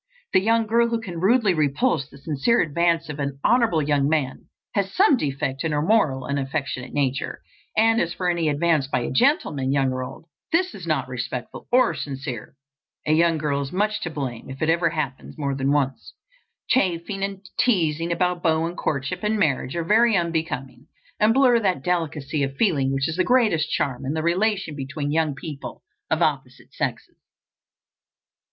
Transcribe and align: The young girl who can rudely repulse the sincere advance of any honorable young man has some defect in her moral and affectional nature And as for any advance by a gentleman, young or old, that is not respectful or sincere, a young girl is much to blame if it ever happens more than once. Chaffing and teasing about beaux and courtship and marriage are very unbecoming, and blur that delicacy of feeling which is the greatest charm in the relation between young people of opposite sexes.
The 0.33 0.41
young 0.41 0.65
girl 0.65 0.87
who 0.87 0.99
can 0.99 1.19
rudely 1.19 1.53
repulse 1.53 2.09
the 2.09 2.17
sincere 2.17 2.59
advance 2.61 3.07
of 3.07 3.19
any 3.19 3.33
honorable 3.43 3.83
young 3.83 4.09
man 4.09 4.45
has 4.73 4.91
some 4.91 5.15
defect 5.15 5.63
in 5.63 5.73
her 5.73 5.81
moral 5.83 6.25
and 6.25 6.39
affectional 6.39 6.89
nature 6.91 7.39
And 7.77 8.01
as 8.01 8.11
for 8.11 8.27
any 8.27 8.49
advance 8.49 8.87
by 8.87 9.01
a 9.01 9.11
gentleman, 9.11 9.71
young 9.71 9.91
or 9.91 10.01
old, 10.03 10.25
that 10.51 10.73
is 10.73 10.87
not 10.87 11.07
respectful 11.07 11.67
or 11.71 11.93
sincere, 11.93 12.55
a 13.05 13.13
young 13.13 13.37
girl 13.37 13.61
is 13.61 13.71
much 13.71 14.01
to 14.01 14.09
blame 14.09 14.49
if 14.49 14.59
it 14.63 14.71
ever 14.71 14.89
happens 14.89 15.37
more 15.37 15.53
than 15.53 15.71
once. 15.71 16.15
Chaffing 16.67 17.21
and 17.21 17.47
teasing 17.59 18.11
about 18.11 18.41
beaux 18.41 18.65
and 18.65 18.75
courtship 18.77 19.19
and 19.21 19.37
marriage 19.37 19.75
are 19.75 19.83
very 19.83 20.17
unbecoming, 20.17 20.87
and 21.19 21.31
blur 21.31 21.59
that 21.59 21.83
delicacy 21.83 22.41
of 22.41 22.55
feeling 22.57 22.91
which 22.91 23.07
is 23.07 23.17
the 23.17 23.23
greatest 23.23 23.69
charm 23.69 24.03
in 24.07 24.13
the 24.15 24.23
relation 24.23 24.75
between 24.75 25.11
young 25.11 25.35
people 25.35 25.83
of 26.09 26.23
opposite 26.23 26.73
sexes. 26.73 27.17